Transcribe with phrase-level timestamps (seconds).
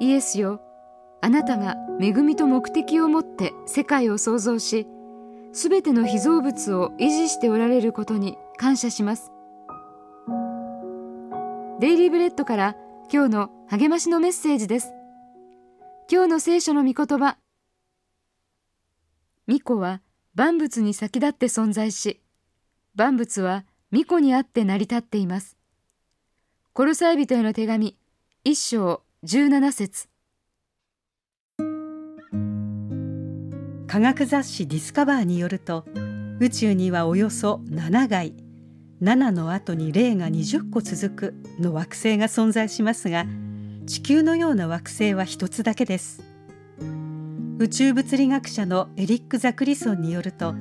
[0.00, 0.62] イエスよ
[1.20, 4.86] あなたが恵みと目的を持って世界を創造し
[5.52, 9.30] すべての被造物を維持しておられることに感謝します。
[11.80, 12.76] デイリーブレッドから
[13.12, 14.92] 今日の励ましのメッセージです。
[16.10, 17.36] 今日の聖書の御言葉
[19.46, 20.00] 巫女は
[20.34, 22.20] 万物に先立って存在し
[22.94, 25.58] 万物は巫女にあって成り立っています。
[26.72, 27.98] コロサイ人への手紙
[28.44, 30.08] 一章十七節。
[33.86, 35.84] 科学雑誌ディスカバーによると
[36.40, 38.32] 宇宙にはおよそ7階
[39.02, 43.26] 7の後に0が20個続くの惑星が存在しますが
[43.84, 46.22] 地球のような惑星は一つだけです。
[47.58, 50.54] 宇宙物理学者のエリック・ザクリソンによると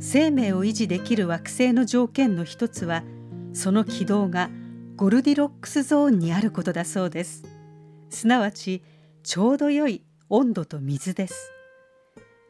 [0.00, 3.04] 生命を維持できる惑星の条件の一つは
[3.52, 4.50] その軌道が
[4.96, 7.51] ゴルディロックスゾーンにあることだそうです。
[8.12, 8.82] すなわち
[9.22, 11.50] ちょうど良い温度と水です。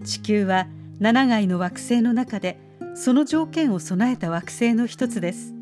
[0.05, 0.67] 地球は
[1.01, 2.59] 7階の惑星の中で
[2.95, 5.55] その条件を備えた惑星の一つです。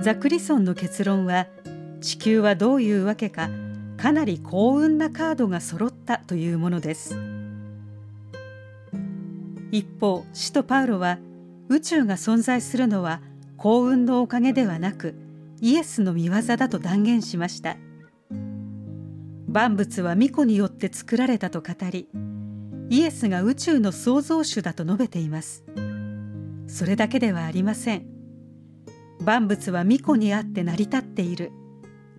[0.00, 1.46] ザクリソンの結論は
[2.00, 3.50] 地球はどういうわけか
[3.98, 7.16] かなり幸運なカードが揃ったというものです。
[9.70, 11.18] 一方使徒パウロは
[11.68, 13.20] 宇宙が存在するのは
[13.58, 15.14] 幸運のおかげではなく
[15.60, 17.76] イエスの御業だと断言しました。
[19.52, 22.08] 万物は巫女によって作られたと語り
[22.88, 25.64] イエスが宇宙の創造主だと述べています。
[26.68, 28.06] それだけではありません。
[29.24, 31.52] 万物は巫女にあって成り立っている。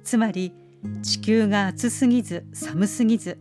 [0.04, 0.54] つまり
[1.04, 3.38] 地球が暑すぎず寒すぎず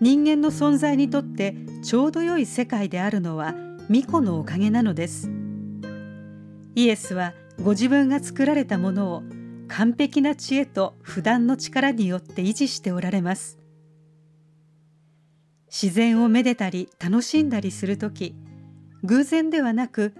[0.00, 3.54] 人間の存在にとってちょうど良い世界であるのは
[3.88, 5.30] 巫女のおかげなのです。
[6.74, 9.22] イエスはご自分が作られたものを
[9.68, 13.58] 完璧な知恵と不断の力によって維持しておられます。
[15.66, 18.34] 自然をめでたり楽しんだりする時
[19.02, 20.14] 偶然ではなく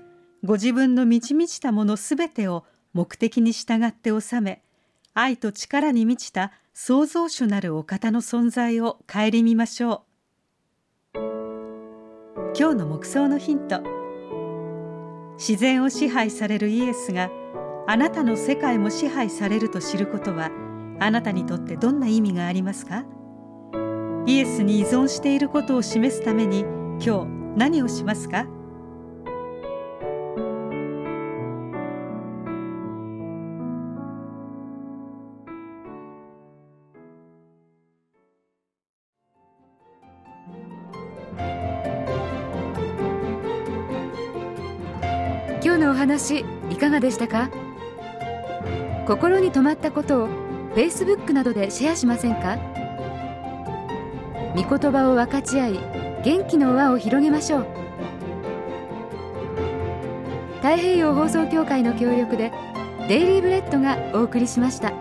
[0.45, 4.63] ご自分の満ち満ちたものすべてを目的に従って収め
[5.15, 10.07] 愛と力に満ちた創造主なるお方の存在を顧みましょう。
[12.59, 13.83] 今日の目想のヒント。
[15.39, 17.31] 自然を支配されるイエスが
[17.89, 20.51] あなたの世界も支配されると知ることは
[20.99, 23.05] あなたにとってどんな意味がありますか？
[24.27, 26.61] イエスに依存していることを示すために
[27.01, 27.27] 今日
[27.57, 28.45] 何をしますか？
[45.63, 47.49] 今日のお話いかがでしたか？
[49.07, 50.29] 心に留まったことを
[50.75, 52.59] Facebook などでシェアしませんか？
[54.55, 55.81] 御言葉を分かち合い
[56.25, 57.67] 元気の輪を広げましょう
[60.57, 62.53] 太平洋放送協会の協力で
[63.07, 64.93] デイリーブレッドがお送りしました。